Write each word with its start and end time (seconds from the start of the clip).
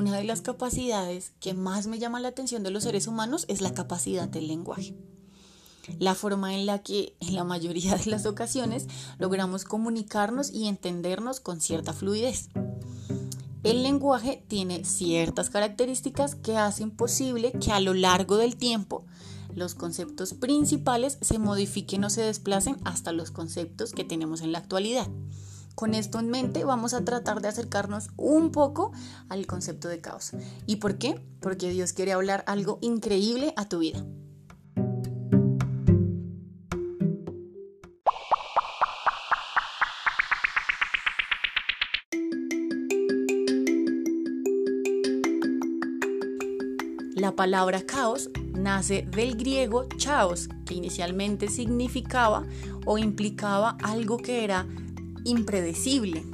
una 0.00 0.16
de 0.16 0.24
las 0.24 0.40
capacidades 0.40 1.32
que 1.40 1.52
más 1.52 1.86
me 1.86 1.98
llama 1.98 2.20
la 2.20 2.28
atención 2.28 2.62
de 2.62 2.70
los 2.70 2.84
seres 2.84 3.06
humanos 3.06 3.44
es 3.48 3.60
la 3.60 3.74
capacidad 3.74 4.26
del 4.26 4.48
lenguaje. 4.48 4.96
La 5.98 6.14
forma 6.14 6.54
en 6.54 6.64
la 6.64 6.82
que 6.82 7.16
en 7.20 7.34
la 7.34 7.44
mayoría 7.44 7.96
de 7.96 8.06
las 8.06 8.24
ocasiones 8.24 8.86
logramos 9.18 9.64
comunicarnos 9.64 10.50
y 10.52 10.68
entendernos 10.68 11.40
con 11.40 11.60
cierta 11.60 11.92
fluidez. 11.92 12.48
El 13.62 13.82
lenguaje 13.82 14.42
tiene 14.48 14.86
ciertas 14.86 15.50
características 15.50 16.34
que 16.34 16.56
hacen 16.56 16.90
posible 16.90 17.52
que 17.52 17.72
a 17.72 17.80
lo 17.80 17.92
largo 17.92 18.38
del 18.38 18.56
tiempo 18.56 19.04
los 19.54 19.74
conceptos 19.74 20.32
principales 20.32 21.18
se 21.20 21.38
modifiquen 21.38 22.04
o 22.04 22.10
se 22.10 22.22
desplacen 22.22 22.78
hasta 22.84 23.12
los 23.12 23.30
conceptos 23.30 23.92
que 23.92 24.04
tenemos 24.04 24.40
en 24.40 24.52
la 24.52 24.58
actualidad. 24.60 25.08
Con 25.80 25.94
esto 25.94 26.18
en 26.18 26.28
mente 26.28 26.62
vamos 26.62 26.92
a 26.92 27.06
tratar 27.06 27.40
de 27.40 27.48
acercarnos 27.48 28.10
un 28.18 28.52
poco 28.52 28.92
al 29.30 29.46
concepto 29.46 29.88
de 29.88 29.98
caos. 29.98 30.32
¿Y 30.66 30.76
por 30.76 30.98
qué? 30.98 31.18
Porque 31.40 31.70
Dios 31.70 31.94
quiere 31.94 32.12
hablar 32.12 32.44
algo 32.46 32.78
increíble 32.82 33.54
a 33.56 33.66
tu 33.66 33.78
vida. 33.78 34.04
La 47.14 47.34
palabra 47.34 47.86
caos 47.86 48.28
nace 48.52 49.08
del 49.10 49.34
griego 49.34 49.88
chaos, 49.96 50.50
que 50.66 50.74
inicialmente 50.74 51.48
significaba 51.48 52.44
o 52.84 52.98
implicaba 52.98 53.78
algo 53.82 54.18
que 54.18 54.44
era 54.44 54.66
impredecible. 55.24 56.24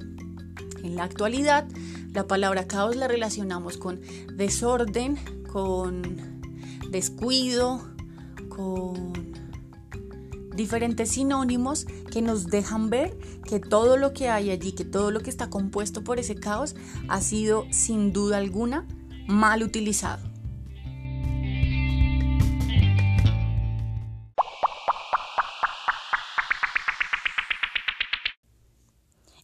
En 0.83 0.97
la 0.97 1.05
actualidad, 1.05 1.67
la 2.13 2.27
palabra 2.27 2.67
caos 2.67 2.97
la 2.97 3.09
relacionamos 3.09 3.77
con 3.77 4.01
desorden, 4.37 5.17
con 5.53 6.41
descuido, 6.91 7.83
con 8.49 9.13
diferentes 10.55 11.11
sinónimos 11.11 11.87
que 12.11 12.23
nos 12.23 12.47
dejan 12.47 12.89
ver 12.89 13.17
que 13.45 13.61
todo 13.61 13.97
lo 13.97 14.13
que 14.13 14.29
hay 14.29 14.51
allí, 14.51 14.73
que 14.73 14.85
todo 14.85 15.11
lo 15.11 15.21
que 15.21 15.31
está 15.31 15.51
compuesto 15.51 16.03
por 16.03 16.19
ese 16.19 16.35
caos 16.35 16.75
ha 17.09 17.21
sido 17.21 17.67
sin 17.71 18.13
duda 18.13 18.39
alguna 18.39 18.87
mal 19.29 19.63
utilizado. 19.63 20.36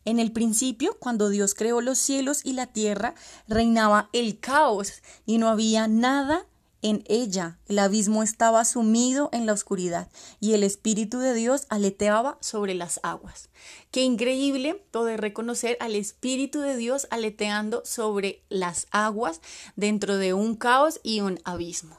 En 0.04 0.18
el 0.18 0.32
principio, 0.32 0.96
cuando 0.98 1.28
Dios 1.28 1.54
creó 1.54 1.80
los 1.80 1.98
cielos 1.98 2.44
y 2.44 2.54
la 2.54 2.66
tierra, 2.66 3.14
reinaba 3.46 4.08
el 4.12 4.38
caos 4.40 5.02
y 5.26 5.38
no 5.38 5.48
había 5.48 5.86
nada 5.86 6.46
en 6.82 7.04
ella. 7.06 7.58
El 7.68 7.78
abismo 7.78 8.22
estaba 8.22 8.64
sumido 8.64 9.30
en 9.32 9.46
la 9.46 9.52
oscuridad 9.52 10.10
y 10.40 10.54
el 10.54 10.64
Espíritu 10.64 11.18
de 11.20 11.32
Dios 11.32 11.66
aleteaba 11.68 12.36
sobre 12.40 12.74
las 12.74 13.00
aguas. 13.02 13.48
Qué 13.90 14.02
increíble 14.02 14.74
poder 14.90 15.20
reconocer 15.20 15.76
al 15.80 15.94
Espíritu 15.94 16.60
de 16.60 16.76
Dios 16.76 17.06
aleteando 17.10 17.82
sobre 17.84 18.42
las 18.48 18.88
aguas 18.90 19.40
dentro 19.76 20.16
de 20.16 20.34
un 20.34 20.56
caos 20.56 21.00
y 21.04 21.20
un 21.20 21.40
abismo. 21.44 21.96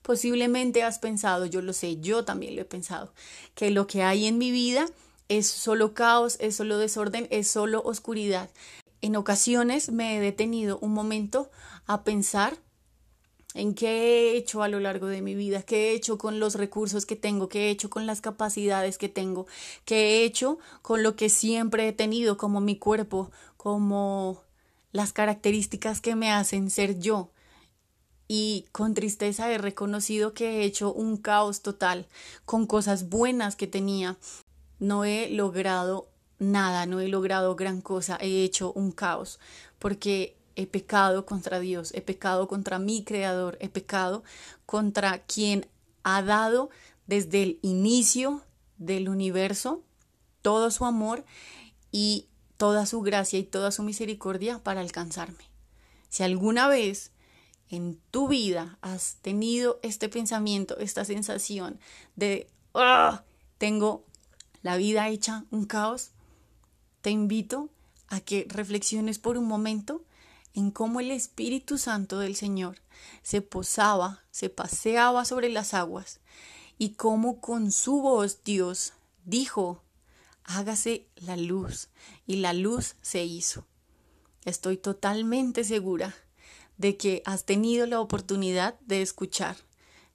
Posiblemente 0.00 0.82
has 0.82 0.98
pensado, 0.98 1.46
yo 1.46 1.62
lo 1.62 1.72
sé, 1.72 2.00
yo 2.00 2.24
también 2.24 2.56
lo 2.56 2.62
he 2.62 2.64
pensado, 2.64 3.12
que 3.54 3.70
lo 3.70 3.86
que 3.86 4.02
hay 4.02 4.26
en 4.26 4.36
mi 4.36 4.50
vida 4.50 4.86
es 5.38 5.46
solo 5.46 5.94
caos, 5.94 6.36
es 6.40 6.56
solo 6.56 6.78
desorden, 6.78 7.26
es 7.30 7.48
solo 7.48 7.82
oscuridad. 7.84 8.50
En 9.00 9.16
ocasiones 9.16 9.90
me 9.90 10.16
he 10.16 10.20
detenido 10.20 10.78
un 10.80 10.92
momento 10.92 11.50
a 11.86 12.04
pensar 12.04 12.58
en 13.54 13.74
qué 13.74 13.88
he 13.88 14.36
hecho 14.36 14.62
a 14.62 14.68
lo 14.68 14.80
largo 14.80 15.06
de 15.06 15.22
mi 15.22 15.34
vida, 15.34 15.62
qué 15.62 15.90
he 15.90 15.94
hecho 15.94 16.18
con 16.18 16.38
los 16.38 16.54
recursos 16.54 17.06
que 17.06 17.16
tengo, 17.16 17.48
qué 17.48 17.66
he 17.66 17.70
hecho 17.70 17.90
con 17.90 18.06
las 18.06 18.20
capacidades 18.20 18.98
que 18.98 19.08
tengo, 19.08 19.46
qué 19.84 19.96
he 19.96 20.24
hecho 20.24 20.58
con 20.82 21.02
lo 21.02 21.16
que 21.16 21.28
siempre 21.28 21.88
he 21.88 21.92
tenido 21.92 22.36
como 22.36 22.60
mi 22.60 22.76
cuerpo, 22.76 23.30
como 23.56 24.42
las 24.92 25.12
características 25.12 26.00
que 26.00 26.14
me 26.14 26.30
hacen 26.30 26.70
ser 26.70 26.98
yo. 26.98 27.30
Y 28.28 28.66
con 28.72 28.94
tristeza 28.94 29.50
he 29.50 29.58
reconocido 29.58 30.32
que 30.32 30.60
he 30.60 30.64
hecho 30.64 30.92
un 30.92 31.16
caos 31.16 31.60
total 31.62 32.06
con 32.44 32.66
cosas 32.66 33.08
buenas 33.08 33.56
que 33.56 33.66
tenía, 33.66 34.16
no 34.82 35.04
he 35.04 35.30
logrado 35.30 36.08
nada, 36.40 36.86
no 36.86 36.98
he 36.98 37.06
logrado 37.06 37.54
gran 37.54 37.80
cosa, 37.80 38.18
he 38.20 38.42
hecho 38.42 38.72
un 38.72 38.90
caos, 38.90 39.38
porque 39.78 40.36
he 40.56 40.66
pecado 40.66 41.24
contra 41.24 41.60
Dios, 41.60 41.92
he 41.94 42.00
pecado 42.00 42.48
contra 42.48 42.80
mi 42.80 43.04
Creador, 43.04 43.56
he 43.60 43.68
pecado 43.68 44.24
contra 44.66 45.20
quien 45.20 45.68
ha 46.02 46.20
dado 46.22 46.70
desde 47.06 47.44
el 47.44 47.58
inicio 47.62 48.42
del 48.76 49.08
universo 49.08 49.84
todo 50.42 50.72
su 50.72 50.84
amor 50.84 51.24
y 51.92 52.26
toda 52.56 52.84
su 52.84 53.02
gracia 53.02 53.38
y 53.38 53.44
toda 53.44 53.70
su 53.70 53.84
misericordia 53.84 54.58
para 54.58 54.80
alcanzarme. 54.80 55.44
Si 56.08 56.24
alguna 56.24 56.66
vez 56.66 57.12
en 57.68 58.00
tu 58.10 58.26
vida 58.26 58.78
has 58.82 59.14
tenido 59.22 59.78
este 59.84 60.08
pensamiento, 60.08 60.76
esta 60.78 61.04
sensación 61.04 61.78
de, 62.16 62.48
ah, 62.74 63.22
tengo 63.58 64.04
la 64.62 64.76
vida 64.76 65.08
hecha 65.08 65.44
un 65.50 65.64
caos, 65.64 66.10
te 67.00 67.10
invito 67.10 67.68
a 68.08 68.20
que 68.20 68.46
reflexiones 68.48 69.18
por 69.18 69.36
un 69.36 69.46
momento 69.46 70.04
en 70.54 70.70
cómo 70.70 71.00
el 71.00 71.10
Espíritu 71.10 71.78
Santo 71.78 72.18
del 72.18 72.36
Señor 72.36 72.80
se 73.22 73.42
posaba, 73.42 74.22
se 74.30 74.50
paseaba 74.50 75.24
sobre 75.24 75.48
las 75.48 75.74
aguas 75.74 76.20
y 76.78 76.90
cómo 76.90 77.40
con 77.40 77.72
su 77.72 78.00
voz 78.00 78.44
Dios 78.44 78.92
dijo, 79.24 79.82
hágase 80.44 81.06
la 81.16 81.36
luz 81.36 81.88
y 82.26 82.36
la 82.36 82.52
luz 82.52 82.96
se 83.02 83.24
hizo. 83.24 83.66
Estoy 84.44 84.76
totalmente 84.76 85.64
segura 85.64 86.14
de 86.76 86.96
que 86.96 87.22
has 87.24 87.44
tenido 87.44 87.86
la 87.86 88.00
oportunidad 88.00 88.78
de 88.80 89.02
escuchar 89.02 89.56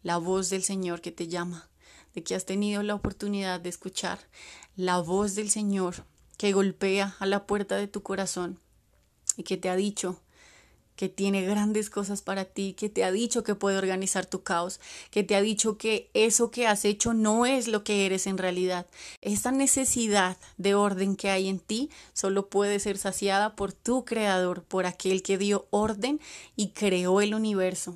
la 0.04 0.18
voz 0.18 0.50
del 0.50 0.64
Señor 0.64 1.02
que 1.02 1.12
te 1.12 1.28
llama 1.28 1.70
de 2.18 2.24
que 2.24 2.34
has 2.34 2.46
tenido 2.46 2.82
la 2.82 2.96
oportunidad 2.96 3.60
de 3.60 3.70
escuchar 3.70 4.18
la 4.76 4.98
voz 4.98 5.36
del 5.36 5.52
Señor 5.52 6.04
que 6.36 6.52
golpea 6.52 7.16
a 7.20 7.28
la 7.28 7.46
puerta 7.46 7.76
de 7.76 7.88
tu 7.88 8.02
corazón 8.02 8.60
y 9.36 9.44
que 9.44 9.56
te 9.56 9.70
ha 9.70 9.76
dicho 9.76 10.20
que 10.96 11.10
tiene 11.10 11.46
grandes 11.46 11.92
cosas 11.92 12.24
para 12.24 12.46
ti, 12.46 12.74
que 12.74 12.90
te 12.90 13.04
ha 13.04 13.12
dicho 13.12 13.44
que 13.44 13.54
puede 13.54 13.78
organizar 13.78 14.26
tu 14.26 14.42
caos, 14.42 14.80
que 15.12 15.22
te 15.22 15.36
ha 15.36 15.42
dicho 15.44 15.78
que 15.78 16.10
eso 16.16 16.50
que 16.50 16.66
has 16.66 16.86
hecho 16.86 17.14
no 17.14 17.46
es 17.46 17.68
lo 17.68 17.84
que 17.84 18.08
eres 18.08 18.26
en 18.26 18.40
realidad. 18.40 18.88
Esa 19.22 19.52
necesidad 19.52 20.38
de 20.58 20.74
orden 20.74 21.16
que 21.16 21.30
hay 21.30 21.48
en 21.48 21.60
ti 21.60 21.92
solo 22.14 22.50
puede 22.50 22.80
ser 22.80 22.98
saciada 22.98 23.56
por 23.56 23.74
tu 23.74 24.06
creador, 24.06 24.64
por 24.64 24.88
aquel 24.88 25.22
que 25.22 25.38
dio 25.38 25.68
orden 25.70 26.20
y 26.56 26.70
creó 26.70 27.22
el 27.22 27.36
universo. 27.36 27.96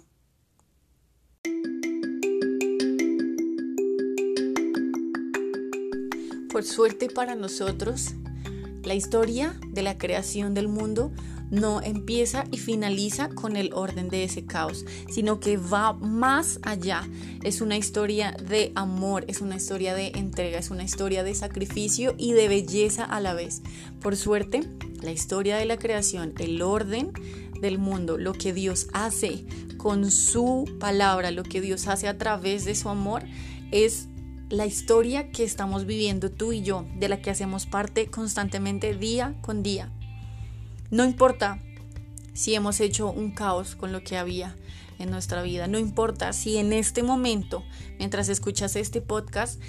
Por 6.51 6.65
suerte 6.65 7.09
para 7.09 7.35
nosotros, 7.35 8.11
la 8.83 8.93
historia 8.93 9.57
de 9.69 9.83
la 9.83 9.97
creación 9.97 10.53
del 10.53 10.67
mundo 10.67 11.13
no 11.49 11.81
empieza 11.81 12.43
y 12.51 12.57
finaliza 12.57 13.29
con 13.29 13.55
el 13.55 13.71
orden 13.73 14.09
de 14.09 14.25
ese 14.25 14.45
caos, 14.45 14.85
sino 15.09 15.39
que 15.39 15.55
va 15.55 15.93
más 15.93 16.59
allá. 16.63 17.07
Es 17.43 17.61
una 17.61 17.77
historia 17.77 18.31
de 18.49 18.73
amor, 18.75 19.23
es 19.29 19.39
una 19.39 19.55
historia 19.55 19.93
de 19.93 20.07
entrega, 20.15 20.57
es 20.57 20.71
una 20.71 20.83
historia 20.83 21.23
de 21.23 21.35
sacrificio 21.35 22.15
y 22.17 22.33
de 22.33 22.49
belleza 22.49 23.05
a 23.05 23.21
la 23.21 23.33
vez. 23.33 23.61
Por 24.01 24.17
suerte, 24.17 24.61
la 25.01 25.11
historia 25.11 25.55
de 25.55 25.65
la 25.65 25.77
creación, 25.77 26.33
el 26.37 26.61
orden 26.61 27.13
del 27.61 27.79
mundo, 27.79 28.17
lo 28.17 28.33
que 28.33 28.51
Dios 28.51 28.87
hace 28.91 29.45
con 29.77 30.11
su 30.11 30.65
palabra, 30.79 31.31
lo 31.31 31.43
que 31.43 31.61
Dios 31.61 31.87
hace 31.87 32.09
a 32.09 32.17
través 32.17 32.65
de 32.65 32.75
su 32.75 32.89
amor, 32.89 33.23
es 33.71 34.09
la 34.51 34.65
historia 34.65 35.31
que 35.31 35.45
estamos 35.45 35.85
viviendo 35.85 36.29
tú 36.29 36.51
y 36.51 36.61
yo, 36.61 36.85
de 36.97 37.07
la 37.07 37.21
que 37.21 37.29
hacemos 37.29 37.65
parte 37.65 38.07
constantemente 38.07 38.93
día 38.93 39.33
con 39.41 39.63
día. 39.63 39.89
No 40.89 41.05
importa 41.05 41.63
si 42.33 42.53
hemos 42.53 42.81
hecho 42.81 43.09
un 43.09 43.31
caos 43.31 43.75
con 43.75 43.93
lo 43.93 44.03
que 44.03 44.17
había 44.17 44.55
en 44.99 45.09
nuestra 45.09 45.41
vida, 45.41 45.67
no 45.67 45.79
importa 45.79 46.33
si 46.33 46.57
en 46.57 46.73
este 46.73 47.01
momento, 47.01 47.63
mientras 47.97 48.27
escuchas 48.27 48.75
este 48.75 48.99
podcast, 48.99 49.59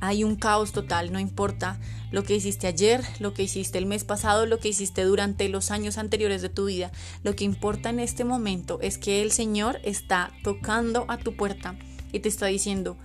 hay 0.00 0.24
un 0.24 0.36
caos 0.36 0.72
total, 0.72 1.10
no 1.10 1.18
importa 1.18 1.80
lo 2.12 2.22
que 2.22 2.36
hiciste 2.36 2.66
ayer, 2.66 3.02
lo 3.20 3.32
que 3.32 3.44
hiciste 3.44 3.78
el 3.78 3.86
mes 3.86 4.04
pasado, 4.04 4.44
lo 4.44 4.58
que 4.60 4.68
hiciste 4.68 5.04
durante 5.04 5.48
los 5.48 5.70
años 5.70 5.96
anteriores 5.96 6.42
de 6.42 6.50
tu 6.50 6.66
vida. 6.66 6.92
Lo 7.24 7.34
que 7.34 7.44
importa 7.44 7.90
en 7.90 7.98
este 7.98 8.24
momento 8.24 8.78
es 8.80 8.98
que 8.98 9.22
el 9.22 9.32
Señor 9.32 9.80
está 9.82 10.32
tocando 10.44 11.06
a 11.08 11.16
tu 11.16 11.34
puerta 11.34 11.76
y 12.12 12.20
te 12.20 12.28
está 12.28 12.46
diciendo, 12.46 12.96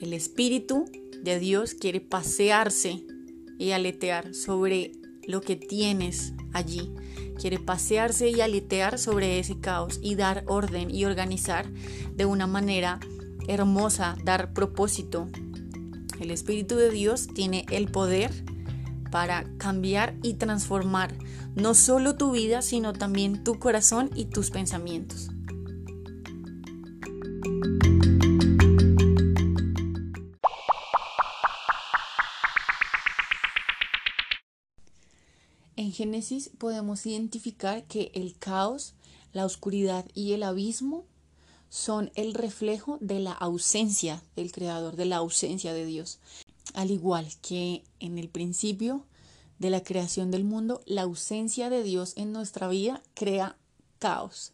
el 0.00 0.14
Espíritu 0.14 0.86
de 1.22 1.38
Dios 1.38 1.74
quiere 1.74 2.00
pasearse 2.00 3.04
y 3.58 3.72
aletear 3.72 4.34
sobre 4.34 4.92
lo 5.26 5.42
que 5.42 5.56
tienes 5.56 6.32
allí. 6.52 6.92
quiere 7.38 7.58
pasearse 7.58 8.28
y 8.28 8.42
aletear 8.42 8.98
sobre 8.98 9.38
ese 9.38 9.60
caos 9.60 9.98
y 10.02 10.14
dar 10.14 10.44
orden 10.46 10.94
y 10.94 11.06
organizar 11.06 11.70
de 12.14 12.26
una 12.26 12.46
manera 12.46 13.00
hermosa, 13.48 14.16
dar 14.24 14.52
propósito. 14.52 15.28
El 16.20 16.30
Espíritu 16.30 16.76
de 16.76 16.90
Dios 16.90 17.28
tiene 17.34 17.64
el 17.70 17.90
poder 17.90 18.30
para 19.10 19.44
cambiar 19.56 20.16
y 20.22 20.34
transformar 20.34 21.14
no 21.54 21.74
solo 21.74 22.16
tu 22.16 22.32
vida, 22.32 22.60
sino 22.60 22.92
también 22.92 23.42
tu 23.42 23.58
corazón 23.58 24.10
y 24.14 24.26
tus 24.26 24.50
pensamientos. 24.50 25.30
En 35.90 35.96
Génesis 35.96 36.52
podemos 36.56 37.04
identificar 37.04 37.82
que 37.82 38.12
el 38.14 38.38
caos, 38.38 38.94
la 39.32 39.44
oscuridad 39.44 40.06
y 40.14 40.34
el 40.34 40.44
abismo 40.44 41.04
son 41.68 42.12
el 42.14 42.32
reflejo 42.32 42.98
de 43.00 43.18
la 43.18 43.32
ausencia 43.32 44.22
del 44.36 44.52
Creador, 44.52 44.94
de 44.94 45.06
la 45.06 45.16
ausencia 45.16 45.74
de 45.74 45.84
Dios. 45.84 46.20
Al 46.74 46.92
igual 46.92 47.26
que 47.42 47.82
en 47.98 48.18
el 48.18 48.28
principio 48.28 49.04
de 49.58 49.70
la 49.70 49.82
creación 49.82 50.30
del 50.30 50.44
mundo, 50.44 50.80
la 50.86 51.02
ausencia 51.02 51.70
de 51.70 51.82
Dios 51.82 52.12
en 52.16 52.30
nuestra 52.30 52.68
vida 52.68 53.02
crea 53.14 53.56
caos. 53.98 54.52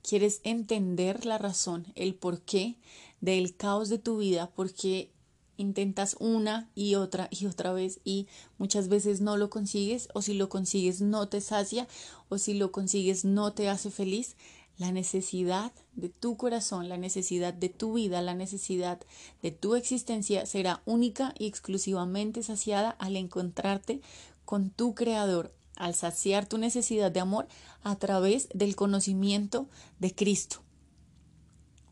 ¿Quieres 0.00 0.40
entender 0.42 1.26
la 1.26 1.36
razón, 1.36 1.84
el 1.96 2.14
porqué 2.14 2.76
del 3.20 3.54
caos 3.54 3.90
de 3.90 3.98
tu 3.98 4.16
vida? 4.16 4.50
Porque 4.56 5.10
intentas 5.56 6.16
una 6.18 6.68
y 6.74 6.94
otra 6.94 7.28
y 7.30 7.46
otra 7.46 7.72
vez 7.72 8.00
y 8.04 8.26
muchas 8.58 8.88
veces 8.88 9.20
no 9.20 9.36
lo 9.36 9.50
consigues 9.50 10.08
o 10.14 10.22
si 10.22 10.34
lo 10.34 10.48
consigues 10.48 11.00
no 11.00 11.28
te 11.28 11.40
sacia 11.40 11.86
o 12.28 12.38
si 12.38 12.54
lo 12.54 12.72
consigues 12.72 13.24
no 13.24 13.52
te 13.52 13.68
hace 13.68 13.90
feliz. 13.90 14.36
La 14.78 14.90
necesidad 14.90 15.70
de 15.94 16.08
tu 16.08 16.36
corazón, 16.36 16.88
la 16.88 16.96
necesidad 16.96 17.52
de 17.52 17.68
tu 17.68 17.92
vida, 17.92 18.22
la 18.22 18.34
necesidad 18.34 19.00
de 19.42 19.50
tu 19.50 19.74
existencia 19.74 20.46
será 20.46 20.82
única 20.86 21.34
y 21.38 21.46
exclusivamente 21.46 22.42
saciada 22.42 22.90
al 22.90 23.16
encontrarte 23.16 24.00
con 24.44 24.70
tu 24.70 24.94
creador, 24.94 25.52
al 25.76 25.94
saciar 25.94 26.46
tu 26.46 26.58
necesidad 26.58 27.12
de 27.12 27.20
amor 27.20 27.46
a 27.82 27.96
través 27.96 28.48
del 28.54 28.74
conocimiento 28.74 29.68
de 30.00 30.14
Cristo. 30.14 30.62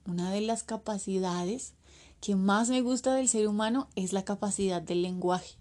Una 0.06 0.30
de 0.30 0.40
las 0.40 0.62
capacidades 0.62 1.74
que 2.20 2.36
más 2.36 2.68
me 2.68 2.82
gusta 2.82 3.14
del 3.14 3.28
ser 3.28 3.48
humano 3.48 3.88
es 3.96 4.12
la 4.12 4.24
capacidad 4.24 4.82
del 4.82 5.02
lenguaje. 5.02 5.56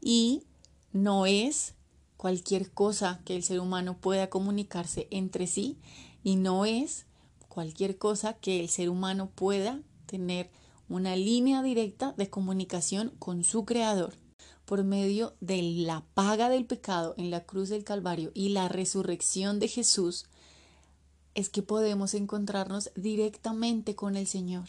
Y 0.00 0.44
no 0.92 1.26
es 1.26 1.74
cualquier 2.16 2.70
cosa 2.70 3.20
que 3.24 3.36
el 3.36 3.42
ser 3.42 3.60
humano 3.60 3.98
pueda 3.98 4.30
comunicarse 4.30 5.08
entre 5.10 5.46
sí 5.46 5.78
y 6.22 6.36
no 6.36 6.64
es 6.64 7.06
cualquier 7.48 7.98
cosa 7.98 8.34
que 8.34 8.60
el 8.60 8.68
ser 8.68 8.88
humano 8.88 9.30
pueda 9.34 9.80
tener 10.06 10.50
una 10.88 11.16
línea 11.16 11.62
directa 11.62 12.12
de 12.16 12.30
comunicación 12.30 13.12
con 13.18 13.44
su 13.44 13.64
creador 13.64 14.14
por 14.64 14.84
medio 14.84 15.34
de 15.40 15.62
la 15.62 16.04
paga 16.14 16.48
del 16.48 16.66
pecado 16.66 17.14
en 17.16 17.30
la 17.30 17.44
cruz 17.44 17.68
del 17.68 17.84
Calvario 17.84 18.30
y 18.34 18.50
la 18.50 18.68
resurrección 18.68 19.60
de 19.60 19.68
Jesús, 19.68 20.26
es 21.34 21.48
que 21.48 21.62
podemos 21.62 22.14
encontrarnos 22.14 22.90
directamente 22.96 23.94
con 23.94 24.16
el 24.16 24.26
Señor 24.26 24.64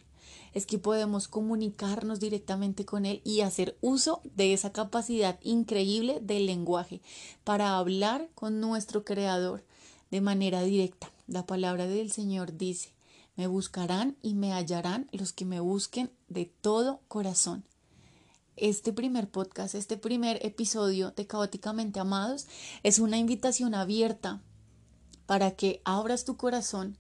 es 0.53 0.65
que 0.65 0.79
podemos 0.79 1.27
comunicarnos 1.27 2.19
directamente 2.19 2.85
con 2.85 3.05
Él 3.05 3.21
y 3.23 3.41
hacer 3.41 3.77
uso 3.81 4.21
de 4.35 4.53
esa 4.53 4.71
capacidad 4.71 5.39
increíble 5.41 6.19
del 6.21 6.45
lenguaje 6.45 7.01
para 7.43 7.77
hablar 7.77 8.29
con 8.35 8.59
nuestro 8.59 9.03
Creador 9.03 9.63
de 10.11 10.21
manera 10.21 10.63
directa. 10.63 11.11
La 11.27 11.45
palabra 11.45 11.87
del 11.87 12.11
Señor 12.11 12.57
dice, 12.57 12.93
me 13.35 13.47
buscarán 13.47 14.17
y 14.21 14.33
me 14.33 14.53
hallarán 14.53 15.07
los 15.11 15.31
que 15.31 15.45
me 15.45 15.59
busquen 15.59 16.11
de 16.27 16.51
todo 16.61 17.01
corazón. 17.07 17.63
Este 18.55 18.91
primer 18.91 19.29
podcast, 19.29 19.75
este 19.75 19.97
primer 19.97 20.43
episodio 20.43 21.11
de 21.11 21.27
Caóticamente 21.27 21.99
Amados 21.99 22.47
es 22.81 22.97
una 22.97 23.17
invitación 23.17 23.75
abierta 23.75 24.41
para 25.27 25.51
que 25.51 25.81
abras 25.85 26.25
tu 26.25 26.37
corazón 26.37 26.97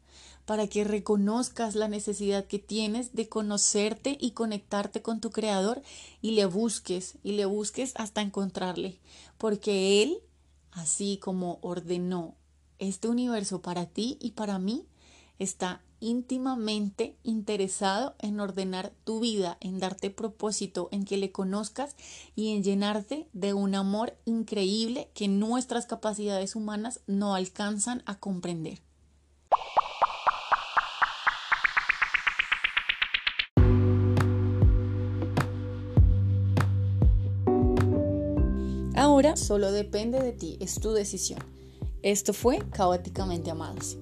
para 0.47 0.67
que 0.67 0.85
reconozcas 0.85 1.75
la 1.75 1.89
necesidad 1.89 2.45
que 2.45 2.57
tienes 2.57 3.13
de 3.13 3.27
conocerte 3.27 4.17
y 4.17 4.31
conectarte 4.31 5.01
con 5.01 5.19
tu 5.19 5.29
creador 5.29 5.81
y 6.21 6.31
le 6.31 6.45
busques 6.45 7.17
y 7.21 7.33
le 7.33 7.45
busques 7.45 7.91
hasta 7.97 8.21
encontrarle, 8.21 8.97
porque 9.37 10.01
Él, 10.01 10.19
así 10.71 11.17
como 11.21 11.59
ordenó 11.61 12.37
este 12.79 13.09
universo 13.09 13.61
para 13.61 13.87
ti 13.87 14.17
y 14.21 14.31
para 14.31 14.57
mí, 14.57 14.85
está 15.37 15.81
íntimamente 15.99 17.17
interesado 17.23 18.15
en 18.19 18.39
ordenar 18.39 18.93
tu 19.03 19.19
vida, 19.19 19.57
en 19.59 19.79
darte 19.79 20.11
propósito, 20.11 20.87
en 20.93 21.03
que 21.03 21.17
le 21.17 21.33
conozcas 21.33 21.97
y 22.37 22.55
en 22.55 22.63
llenarte 22.63 23.27
de 23.33 23.53
un 23.53 23.75
amor 23.75 24.15
increíble 24.23 25.09
que 25.13 25.27
nuestras 25.27 25.87
capacidades 25.87 26.55
humanas 26.55 27.01
no 27.05 27.35
alcanzan 27.35 28.01
a 28.05 28.17
comprender. 28.17 28.86
Ahora 38.97 39.37
solo 39.37 39.71
depende 39.71 40.19
de 40.19 40.31
ti, 40.33 40.57
es 40.59 40.79
tu 40.79 40.91
decisión. 40.91 41.39
Esto 42.01 42.33
fue 42.33 42.57
Caóticamente 42.71 43.51
Amados. 43.51 43.95